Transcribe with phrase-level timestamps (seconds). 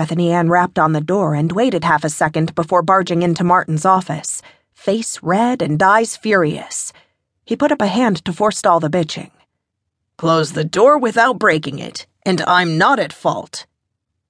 [0.00, 3.84] Bethany Anne rapped on the door and waited half a second before barging into Martin's
[3.84, 4.40] office,
[4.72, 6.94] face red and eyes furious.
[7.44, 9.30] He put up a hand to forestall the bitching.
[10.16, 13.66] Close the door without breaking it, and I'm not at fault.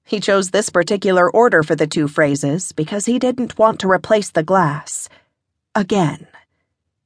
[0.03, 4.29] He chose this particular order for the two phrases because he didn't want to replace
[4.29, 5.07] the glass.
[5.73, 6.27] Again.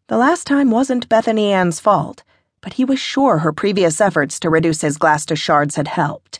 [0.07, 2.23] The last time wasn't Bethany Anne's fault,
[2.61, 6.39] but he was sure her previous efforts to reduce his glass to shards had helped.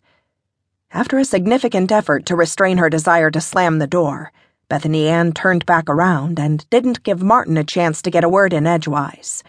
[0.95, 4.31] After a significant effort to restrain her desire to slam the door,
[4.69, 8.53] Bethany Anne turned back around and didn't give Martin a chance to get a word
[8.53, 9.43] in edgewise.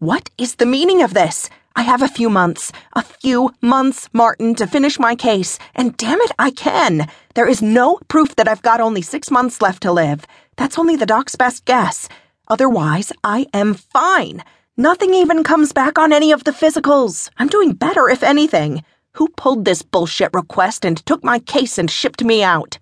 [0.00, 1.48] What is the meaning of this?
[1.76, 6.20] I have a few months, a few months, Martin, to finish my case, and damn
[6.22, 7.06] it, I can.
[7.36, 10.26] There is no proof that I've got only six months left to live.
[10.56, 12.08] That's only the doc's best guess.
[12.48, 14.42] Otherwise, I am fine.
[14.76, 17.30] Nothing even comes back on any of the physicals.
[17.36, 18.82] I'm doing better, if anything.
[19.14, 22.78] Who pulled this bullshit request and took my case and shipped me out?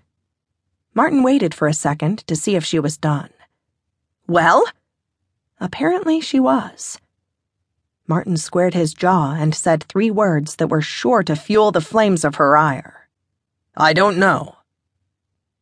[0.94, 3.30] Martin waited for a second to see if she was done.
[4.26, 4.64] Well?
[5.60, 6.98] Apparently she was.
[8.08, 12.24] Martin squared his jaw and said three words that were sure to fuel the flames
[12.24, 13.08] of her ire.
[13.76, 14.56] I don't know.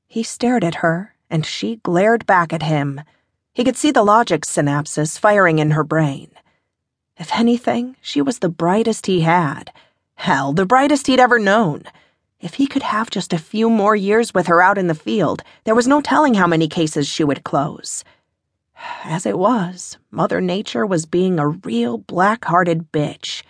[0.07, 3.01] He stared at her, and she glared back at him.
[3.53, 6.31] He could see the logic synapses firing in her brain.
[7.17, 9.73] If anything, she was the brightest he had.
[10.21, 11.85] Hell, the brightest he'd ever known.
[12.41, 15.43] If he could have just a few more years with her out in the field,
[15.65, 18.05] there was no telling how many cases she would close.
[19.03, 23.43] As it was, Mother Nature was being a real black hearted bitch.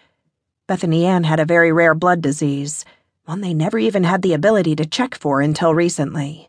[0.69, 2.85] Bethany Anne had a very rare blood disease,
[3.25, 6.49] one they never even had the ability to check for until recently.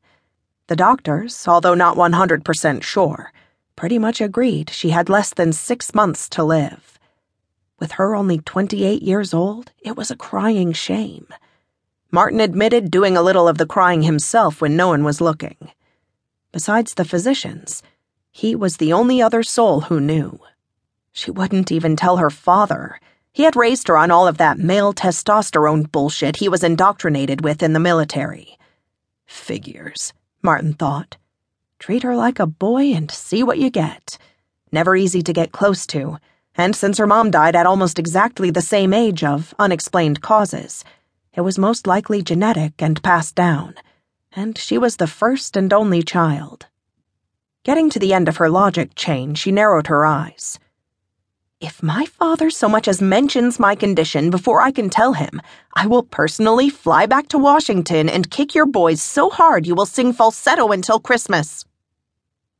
[0.67, 3.33] The doctors, although not 100% sure,
[3.75, 6.90] pretty much agreed she had less than six months to live.
[7.81, 11.25] With her only 28 years old, it was a crying shame.
[12.11, 15.57] Martin admitted doing a little of the crying himself when no one was looking.
[16.51, 17.81] Besides the physicians,
[18.29, 20.39] he was the only other soul who knew.
[21.11, 22.99] She wouldn't even tell her father.
[23.33, 27.63] He had raised her on all of that male testosterone bullshit he was indoctrinated with
[27.63, 28.59] in the military.
[29.25, 30.13] Figures,
[30.43, 31.17] Martin thought.
[31.79, 34.19] Treat her like a boy and see what you get.
[34.71, 36.19] Never easy to get close to,
[36.55, 40.83] and since her mom died at almost exactly the same age of unexplained causes,
[41.33, 43.75] it was most likely genetic and passed down,
[44.33, 46.67] and she was the first and only child.
[47.63, 50.59] Getting to the end of her logic chain, she narrowed her eyes.
[51.61, 55.39] If my father so much as mentions my condition before I can tell him,
[55.75, 59.85] I will personally fly back to Washington and kick your boys so hard you will
[59.85, 61.63] sing falsetto until Christmas.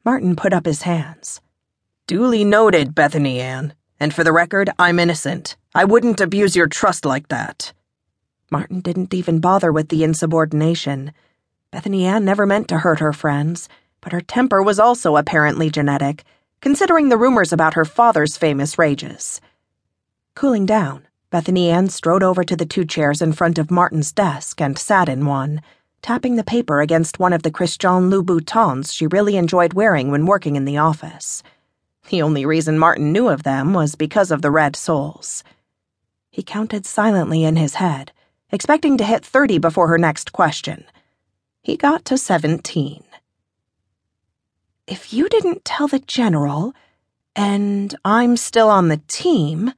[0.05, 1.41] Martin put up his hands.
[2.05, 3.73] Duly noted, Bethany Anne.
[4.01, 5.55] And for the record, I'm innocent.
[5.73, 7.71] I wouldn't abuse your trust like that.
[8.51, 11.13] Martin didn't even bother with the insubordination.
[11.71, 13.69] Bethany Anne never meant to hurt her friends
[14.01, 16.23] but her temper was also apparently genetic,
[16.59, 19.39] considering the rumors about her father's famous rages.
[20.35, 24.59] Cooling down, Bethany Anne strode over to the two chairs in front of Martin's desk
[24.59, 25.61] and sat in one,
[26.01, 30.55] tapping the paper against one of the Christian Louboutins she really enjoyed wearing when working
[30.55, 31.43] in the office.
[32.11, 35.45] The only reason Martin knew of them was because of the red soles.
[36.29, 38.11] He counted silently in his head,
[38.51, 40.83] expecting to hit 30 before her next question.
[41.61, 43.05] He got to 17.
[44.87, 46.73] If you didn't tell the general,
[47.33, 49.71] and I'm still on the team,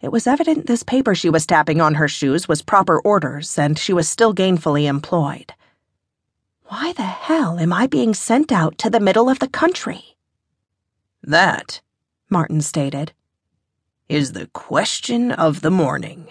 [0.00, 3.76] it was evident this paper she was tapping on her shoes was proper orders and
[3.76, 5.52] she was still gainfully employed.
[6.66, 10.14] Why the hell am I being sent out to the middle of the country?
[11.28, 11.82] That,
[12.30, 13.12] Martin stated,
[14.08, 16.28] is the question of the morning.